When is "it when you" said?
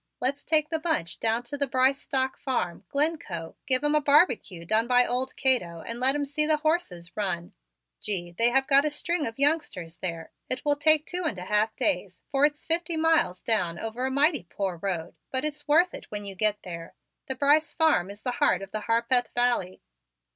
15.93-16.33